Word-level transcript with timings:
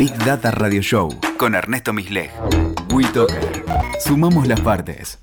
Big 0.00 0.16
Data 0.24 0.50
Radio 0.50 0.80
Show 0.80 1.10
con 1.36 1.54
Ernesto 1.54 1.92
Misleg. 1.92 2.30
WeToker. 2.90 3.66
Sumamos 4.02 4.48
las 4.48 4.58
partes. 4.62 5.18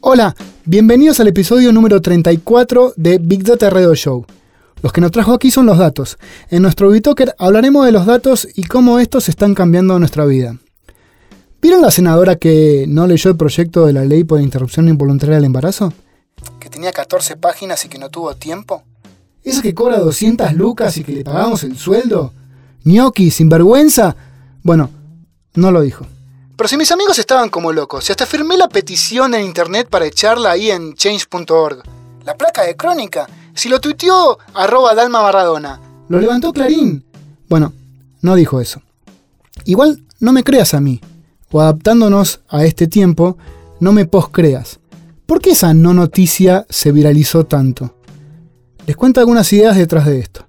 Hola, 0.00 0.34
bienvenidos 0.64 1.20
al 1.20 1.28
episodio 1.28 1.70
número 1.74 2.00
34 2.00 2.94
de 2.96 3.18
Big 3.18 3.44
Data 3.44 3.68
Radio 3.68 3.94
Show. 3.94 4.24
Los 4.80 4.90
que 4.90 5.02
nos 5.02 5.10
trajo 5.10 5.34
aquí 5.34 5.50
son 5.50 5.66
los 5.66 5.76
datos. 5.76 6.16
En 6.48 6.62
nuestro 6.62 6.88
WeToker 6.88 7.34
hablaremos 7.38 7.84
de 7.84 7.92
los 7.92 8.06
datos 8.06 8.48
y 8.54 8.62
cómo 8.62 8.98
estos 8.98 9.28
están 9.28 9.54
cambiando 9.54 9.98
nuestra 9.98 10.24
vida. 10.24 10.56
¿Vieron 11.60 11.82
la 11.82 11.90
senadora 11.90 12.36
que 12.36 12.86
no 12.88 13.06
leyó 13.06 13.32
el 13.32 13.36
proyecto 13.36 13.84
de 13.84 13.92
la 13.92 14.06
ley 14.06 14.24
por 14.24 14.40
interrupción 14.40 14.88
involuntaria 14.88 15.34
del 15.34 15.44
embarazo? 15.44 15.92
Que 16.58 16.70
tenía 16.70 16.92
14 16.92 17.36
páginas 17.36 17.84
y 17.84 17.90
que 17.90 17.98
no 17.98 18.08
tuvo 18.08 18.34
tiempo. 18.34 18.82
¿Esa 19.42 19.62
que 19.62 19.74
cobra 19.74 19.98
200 19.98 20.52
lucas 20.54 20.96
y 20.96 21.04
que 21.04 21.12
le 21.12 21.24
pagamos 21.24 21.62
el 21.64 21.76
sueldo? 21.76 22.32
¿Gnocchi, 22.84 23.30
sinvergüenza? 23.30 24.14
Bueno, 24.62 24.90
no 25.54 25.70
lo 25.70 25.80
dijo. 25.80 26.06
Pero 26.56 26.68
si 26.68 26.76
mis 26.76 26.92
amigos 26.92 27.18
estaban 27.18 27.48
como 27.48 27.72
locos, 27.72 28.08
y 28.08 28.12
hasta 28.12 28.26
firmé 28.26 28.56
la 28.56 28.68
petición 28.68 29.34
en 29.34 29.44
internet 29.44 29.88
para 29.88 30.06
echarla 30.06 30.50
ahí 30.50 30.70
en 30.70 30.94
change.org. 30.94 31.82
La 32.24 32.36
placa 32.36 32.62
de 32.64 32.76
crónica, 32.76 33.26
si 33.54 33.68
lo 33.68 33.80
tuiteó 33.80 34.38
arroba 34.54 34.94
Dalma 34.94 35.22
Maradona, 35.22 35.80
lo 36.08 36.20
levantó 36.20 36.52
Clarín. 36.52 37.04
Bueno, 37.48 37.72
no 38.20 38.34
dijo 38.34 38.60
eso. 38.60 38.82
Igual 39.64 40.02
no 40.18 40.32
me 40.32 40.44
creas 40.44 40.74
a 40.74 40.80
mí 40.80 41.00
o 41.50 41.60
adaptándonos 41.60 42.40
a 42.48 42.64
este 42.64 42.86
tiempo, 42.86 43.38
no 43.80 43.92
me 43.92 44.06
poscreas. 44.06 44.78
¿Por 45.26 45.40
qué 45.40 45.50
esa 45.50 45.74
no 45.74 45.94
noticia 45.94 46.66
se 46.68 46.92
viralizó 46.92 47.44
tanto? 47.44 47.94
Les 48.86 48.96
cuento 48.96 49.20
algunas 49.20 49.52
ideas 49.52 49.76
detrás 49.76 50.06
de 50.06 50.18
esto. 50.18 50.46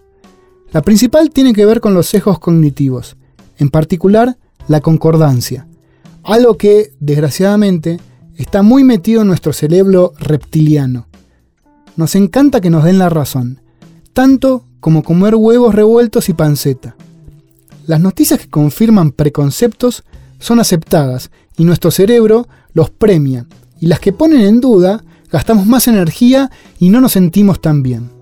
La 0.72 0.82
principal 0.82 1.32
tiene 1.32 1.54
que 1.54 1.66
ver 1.66 1.82
con 1.82 1.94
los 1.94 2.08
sesgos 2.08 2.40
cognitivos, 2.40 3.18
en 3.58 3.70
particular 3.70 4.38
la 4.68 4.80
concordancia, 4.80 5.68
algo 6.24 6.58
que, 6.58 6.94
desgraciadamente, 7.00 8.00
está 8.38 8.62
muy 8.62 8.84
metido 8.84 9.22
en 9.22 9.28
nuestro 9.28 9.54
cerebro 9.54 10.14
reptiliano. 10.18 11.08
Nos 11.98 12.16
encanta 12.16 12.62
que 12.62 12.70
nos 12.70 12.84
den 12.84 13.00
la 13.00 13.10
razón, 13.10 13.62
tanto 14.14 14.66
como 14.80 15.04
comer 15.04 15.36
huevos 15.36 15.76
revueltos 15.76 16.30
y 16.30 16.34
panceta. 16.34 16.96
Las 17.86 18.00
noticias 18.00 18.40
que 18.40 18.50
confirman 18.50 19.12
preconceptos 19.12 20.04
son 20.40 20.60
aceptadas 20.60 21.32
y 21.58 21.66
nuestro 21.66 21.92
cerebro 21.92 22.48
los 22.74 22.90
premia, 22.90 23.46
y 23.80 23.88
las 23.88 24.00
que 24.00 24.14
ponen 24.14 24.42
en 24.42 24.62
duda 24.62 25.04
gastamos 25.30 25.66
más 25.66 25.88
energía 25.88 26.50
y 26.80 26.90
no 26.90 27.02
nos 27.02 27.12
sentimos 27.12 27.62
tan 27.62 27.84
bien. 27.84 28.21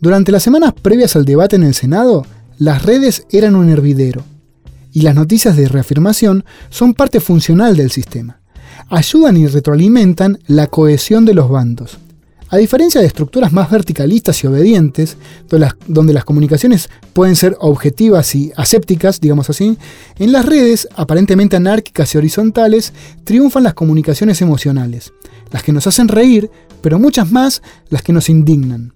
Durante 0.00 0.30
las 0.30 0.44
semanas 0.44 0.74
previas 0.80 1.16
al 1.16 1.24
debate 1.24 1.56
en 1.56 1.64
el 1.64 1.74
Senado, 1.74 2.24
las 2.56 2.84
redes 2.84 3.26
eran 3.30 3.56
un 3.56 3.68
hervidero, 3.68 4.22
y 4.92 5.00
las 5.00 5.16
noticias 5.16 5.56
de 5.56 5.66
reafirmación 5.66 6.44
son 6.70 6.94
parte 6.94 7.18
funcional 7.18 7.76
del 7.76 7.90
sistema. 7.90 8.40
Ayudan 8.90 9.36
y 9.36 9.48
retroalimentan 9.48 10.38
la 10.46 10.68
cohesión 10.68 11.24
de 11.24 11.34
los 11.34 11.50
bandos. 11.50 11.98
A 12.48 12.56
diferencia 12.58 13.00
de 13.00 13.08
estructuras 13.08 13.52
más 13.52 13.72
verticalistas 13.72 14.42
y 14.42 14.46
obedientes, 14.46 15.16
donde 15.88 16.12
las, 16.12 16.24
comunicaciones 16.24 16.88
pueden 17.12 17.34
ser 17.34 17.56
objetivas 17.58 18.36
y 18.36 18.52
asépticas, 18.56 19.20
digamos 19.20 19.50
así, 19.50 19.76
en 20.18 20.30
las 20.30 20.46
redes, 20.46 20.88
aparentemente 20.94 21.56
anárquicas 21.56 22.14
y 22.14 22.18
horizontales, 22.18 22.92
triunfan 23.24 23.64
las 23.64 23.74
comunicaciones 23.74 24.40
emocionales, 24.42 25.12
las 25.50 25.64
que 25.64 25.72
nos 25.72 25.88
hacen 25.88 26.06
reír, 26.06 26.50
pero 26.82 27.00
muchas 27.00 27.32
más 27.32 27.62
las 27.90 28.02
que 28.02 28.12
nos 28.12 28.30
indignan. 28.30 28.94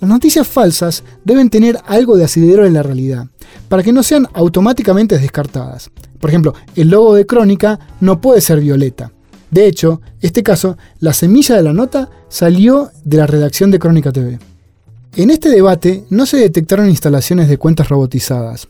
Las 0.00 0.10
noticias 0.10 0.46
falsas 0.46 1.04
deben 1.24 1.50
tener 1.50 1.78
algo 1.86 2.16
de 2.16 2.24
asidero 2.24 2.66
en 2.66 2.74
la 2.74 2.82
realidad, 2.82 3.26
para 3.68 3.82
que 3.82 3.92
no 3.92 4.02
sean 4.02 4.28
automáticamente 4.34 5.18
descartadas. 5.18 5.90
Por 6.20 6.30
ejemplo, 6.30 6.54
el 6.74 6.88
logo 6.88 7.14
de 7.14 7.26
Crónica 7.26 7.78
no 8.00 8.20
puede 8.20 8.40
ser 8.40 8.60
violeta, 8.60 9.12
de 9.50 9.66
hecho, 9.66 10.00
este 10.20 10.42
caso, 10.42 10.76
la 10.98 11.12
semilla 11.12 11.56
de 11.56 11.62
la 11.62 11.72
nota 11.72 12.10
salió 12.28 12.90
de 13.04 13.16
la 13.16 13.26
redacción 13.26 13.70
de 13.70 13.78
Crónica 13.78 14.12
TV. 14.12 14.38
En 15.14 15.30
este 15.30 15.48
debate 15.48 16.04
no 16.10 16.26
se 16.26 16.36
detectaron 16.36 16.90
instalaciones 16.90 17.48
de 17.48 17.56
cuentas 17.56 17.88
robotizadas, 17.88 18.68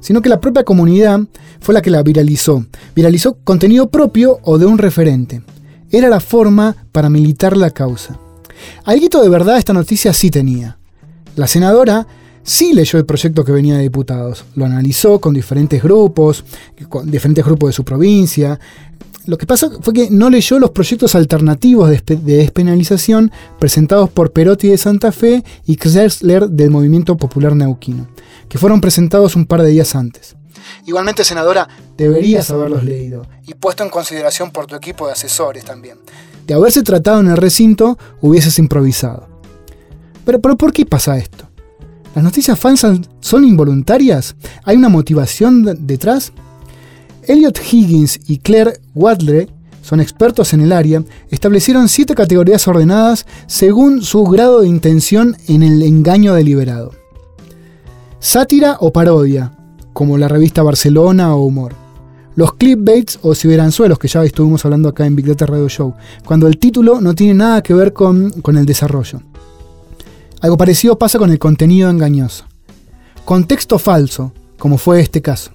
sino 0.00 0.22
que 0.22 0.28
la 0.28 0.40
propia 0.40 0.64
comunidad 0.64 1.20
fue 1.60 1.74
la 1.74 1.82
que 1.82 1.90
la 1.90 2.02
viralizó. 2.02 2.64
Viralizó 2.94 3.36
contenido 3.44 3.90
propio 3.90 4.40
o 4.42 4.58
de 4.58 4.66
un 4.66 4.78
referente. 4.78 5.42
Era 5.90 6.08
la 6.08 6.20
forma 6.20 6.74
para 6.92 7.10
militar 7.10 7.56
la 7.56 7.70
causa. 7.70 8.18
Algo 8.84 9.22
de 9.22 9.28
verdad 9.28 9.58
esta 9.58 9.72
noticia 9.72 10.12
sí 10.12 10.30
tenía. 10.30 10.78
La 11.36 11.46
senadora 11.46 12.06
sí 12.42 12.72
leyó 12.72 12.98
el 12.98 13.04
proyecto 13.04 13.44
que 13.44 13.52
venía 13.52 13.76
de 13.76 13.82
diputados, 13.82 14.44
lo 14.54 14.64
analizó 14.64 15.20
con 15.20 15.34
diferentes 15.34 15.82
grupos, 15.82 16.44
con 16.88 17.10
diferentes 17.10 17.44
grupos 17.44 17.70
de 17.70 17.72
su 17.72 17.84
provincia, 17.84 18.58
lo 19.26 19.36
que 19.38 19.46
pasa 19.46 19.70
fue 19.82 19.92
que 19.92 20.08
no 20.08 20.30
leyó 20.30 20.60
los 20.60 20.70
proyectos 20.70 21.16
alternativos 21.16 21.90
de, 21.90 22.16
despenalización 22.16 23.32
presentados 23.58 24.08
por 24.08 24.32
Perotti 24.32 24.68
de 24.68 24.78
Santa 24.78 25.10
Fe 25.10 25.42
y 25.66 25.76
Kressler 25.76 26.48
del 26.48 26.70
Movimiento 26.70 27.16
Popular 27.16 27.56
Neuquino, 27.56 28.06
que 28.48 28.58
fueron 28.58 28.80
presentados 28.80 29.34
un 29.34 29.46
par 29.46 29.62
de 29.62 29.70
días 29.70 29.96
antes. 29.96 30.36
Igualmente, 30.86 31.24
senadora, 31.24 31.68
deberías 31.96 32.50
haberlos 32.50 32.84
leído 32.84 33.26
y 33.46 33.54
puesto 33.54 33.82
en 33.82 33.90
consideración 33.90 34.52
por 34.52 34.66
tu 34.66 34.76
equipo 34.76 35.06
de 35.06 35.14
asesores 35.14 35.64
también. 35.64 35.98
De 36.46 36.54
haberse 36.54 36.82
tratado 36.82 37.20
en 37.20 37.28
el 37.28 37.36
recinto, 37.36 37.98
hubieses 38.20 38.58
improvisado. 38.58 39.28
Pero, 40.24 40.40
¿por 40.40 40.72
qué 40.72 40.86
pasa 40.86 41.16
esto? 41.18 41.48
¿Las 42.14 42.24
noticias 42.24 42.58
falsas 42.58 43.00
son 43.20 43.44
involuntarias? 43.44 44.36
¿Hay 44.64 44.76
una 44.76 44.88
motivación 44.88 45.86
detrás? 45.86 46.32
Elliot 47.24 47.58
Higgins 47.72 48.20
y 48.26 48.38
Claire 48.38 48.80
Wadley 48.94 49.48
son 49.82 50.00
expertos 50.00 50.52
en 50.52 50.62
el 50.62 50.72
área, 50.72 51.04
establecieron 51.30 51.88
siete 51.88 52.14
categorías 52.14 52.66
ordenadas 52.66 53.26
según 53.46 54.02
su 54.02 54.24
grado 54.24 54.62
de 54.62 54.68
intención 54.68 55.36
en 55.46 55.62
el 55.62 55.82
engaño 55.82 56.34
deliberado. 56.34 56.92
Sátira 58.18 58.78
o 58.80 58.92
parodia, 58.92 59.56
como 59.92 60.18
la 60.18 60.26
revista 60.26 60.62
Barcelona 60.62 61.34
o 61.34 61.44
Humor. 61.44 61.85
Los 62.36 62.52
clipbaits 62.52 63.18
o 63.22 63.34
ciberanzuelos 63.34 63.98
que 63.98 64.08
ya 64.08 64.22
estuvimos 64.22 64.62
hablando 64.66 64.90
acá 64.90 65.06
en 65.06 65.16
Big 65.16 65.26
Data 65.26 65.46
Radio 65.46 65.70
Show, 65.70 65.94
cuando 66.26 66.46
el 66.46 66.58
título 66.58 67.00
no 67.00 67.14
tiene 67.14 67.32
nada 67.32 67.62
que 67.62 67.72
ver 67.72 67.94
con, 67.94 68.30
con 68.42 68.58
el 68.58 68.66
desarrollo. 68.66 69.22
Algo 70.42 70.58
parecido 70.58 70.98
pasa 70.98 71.18
con 71.18 71.30
el 71.30 71.38
contenido 71.38 71.88
engañoso. 71.88 72.44
Contexto 73.24 73.78
falso, 73.78 74.32
como 74.58 74.76
fue 74.76 75.00
este 75.00 75.22
caso. 75.22 75.52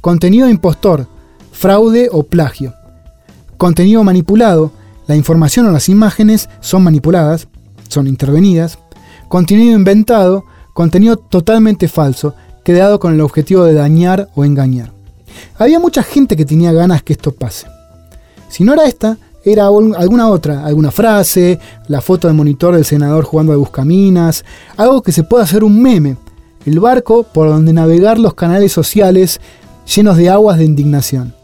Contenido 0.00 0.48
impostor, 0.48 1.06
fraude 1.52 2.08
o 2.10 2.24
plagio. 2.24 2.74
Contenido 3.56 4.02
manipulado, 4.02 4.72
la 5.06 5.14
información 5.14 5.66
o 5.66 5.70
las 5.70 5.88
imágenes 5.88 6.48
son 6.60 6.82
manipuladas, 6.82 7.46
son 7.88 8.08
intervenidas. 8.08 8.80
Contenido 9.28 9.76
inventado, 9.76 10.44
contenido 10.72 11.16
totalmente 11.18 11.86
falso, 11.86 12.34
creado 12.64 12.98
con 12.98 13.14
el 13.14 13.20
objetivo 13.20 13.62
de 13.62 13.74
dañar 13.74 14.28
o 14.34 14.44
engañar. 14.44 14.99
Había 15.58 15.78
mucha 15.78 16.02
gente 16.02 16.36
que 16.36 16.44
tenía 16.44 16.72
ganas 16.72 17.02
que 17.02 17.12
esto 17.12 17.32
pase. 17.32 17.66
Si 18.48 18.64
no 18.64 18.72
era 18.72 18.86
esta, 18.86 19.18
era 19.44 19.66
alguna 19.66 20.28
otra, 20.28 20.64
alguna 20.64 20.90
frase, 20.90 21.58
la 21.88 22.00
foto 22.00 22.28
del 22.28 22.36
monitor 22.36 22.74
del 22.74 22.84
senador 22.84 23.24
jugando 23.24 23.52
a 23.52 23.56
buscaminas, 23.56 24.44
algo 24.76 25.02
que 25.02 25.12
se 25.12 25.22
pueda 25.22 25.44
hacer 25.44 25.64
un 25.64 25.80
meme, 25.80 26.16
el 26.66 26.78
barco 26.78 27.22
por 27.22 27.48
donde 27.48 27.72
navegar 27.72 28.18
los 28.18 28.34
canales 28.34 28.72
sociales 28.72 29.40
llenos 29.94 30.16
de 30.16 30.28
aguas 30.28 30.58
de 30.58 30.64
indignación. 30.64 31.34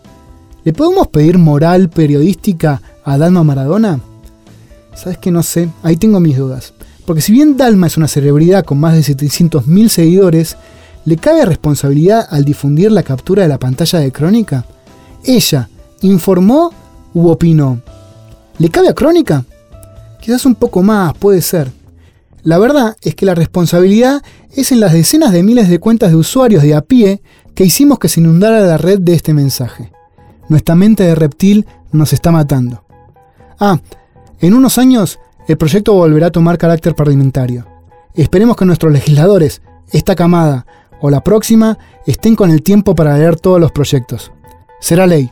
¿Le 0.65 0.73
podemos 0.73 1.09
pedir 1.09 1.39
moral 1.39 1.89
periodística 1.89 2.83
a 3.05 3.17
Dalma 3.17 3.45
Maradona? 3.45 4.01
Sabes 4.95 5.19
que 5.19 5.31
no 5.31 5.43
sé, 5.43 5.69
ahí 5.83 5.97
tengo 5.97 6.21
mis 6.21 6.37
dudas. 6.37 6.75
Porque 7.07 7.23
si 7.23 7.33
bien 7.33 7.57
Dalma 7.57 7.87
es 7.87 7.97
una 7.97 8.09
celebridad 8.09 8.65
con 8.65 8.79
más 8.79 8.95
de 8.95 9.15
700.000 9.15 9.89
seguidores, 9.89 10.57
¿le 11.07 11.17
cabe 11.17 11.47
responsabilidad 11.47 12.27
al 12.29 12.45
difundir 12.45 12.93
la 12.93 13.05
captura 13.05 13.45
de 13.45 13.49
la 13.49 13.59
pantalla 13.59 14.01
de 14.01 14.13
Crónica? 14.13 14.67
¿Ella 15.25 15.69
informó 16.03 16.73
u 17.15 17.29
opinó? 17.29 17.81
¿Le 18.59 18.69
cabe 18.69 18.89
a 18.89 18.95
Crónica? 18.95 19.45
Quizás 20.21 20.45
un 20.45 20.57
poco 20.57 20.83
más, 20.83 21.17
puede 21.17 21.41
ser. 21.41 21.71
La 22.43 22.59
verdad 22.59 22.97
es 23.03 23.15
que 23.15 23.25
la 23.25 23.35
responsabilidad 23.35 24.23
es 24.53 24.73
en 24.73 24.81
las 24.81 24.93
decenas 24.93 25.33
de 25.33 25.43
miles 25.43 25.69
de 25.69 25.79
cuentas 25.79 26.11
de 26.11 26.17
usuarios 26.17 26.63
de 26.63 26.75
a 26.75 26.83
pie 26.83 27.23
que 27.55 27.65
hicimos 27.65 27.99
que 27.99 28.09
se 28.09 28.21
inundara 28.21 28.61
la 28.61 28.77
red 28.77 28.99
de 28.99 29.15
este 29.15 29.33
mensaje. 29.33 29.93
Nuestra 30.49 30.75
mente 30.75 31.05
de 31.05 31.15
reptil 31.15 31.67
nos 31.93 32.13
está 32.13 32.33
matando. 32.33 32.85
Ah, 33.59 33.81
en 34.41 34.55
unos 34.55 34.77
años 34.79 35.19
el 35.47 35.57
proyecto 35.57 35.95
volverá 35.95 36.27
a 36.27 36.33
tomar 36.33 36.59
carácter 36.59 36.97
parlamentario. 36.97 37.65
Esperemos 38.15 38.57
que 38.57 38.65
nuestros 38.65 38.93
legisladores, 38.93 39.63
esta 39.93 40.17
camada 40.17 40.67
o 41.01 41.11
la 41.11 41.23
próxima, 41.23 41.79
estén 42.07 42.37
con 42.37 42.51
el 42.51 42.63
tiempo 42.63 42.95
para 42.95 43.17
leer 43.17 43.37
todos 43.39 43.61
los 43.61 43.73
proyectos. 43.73 44.33
Será 44.81 45.07
ley. 45.07 45.31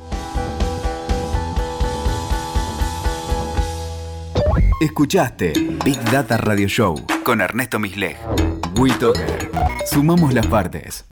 Escuchaste 4.81 5.53
Big 5.85 5.99
Data 6.11 6.37
Radio 6.37 6.69
Show 6.69 6.95
con 7.25 7.41
Ernesto 7.41 7.79
Misleg. 7.79 8.17
WeToker. 8.79 9.51
Sumamos 9.87 10.35
las 10.35 10.47
partes. 10.47 11.05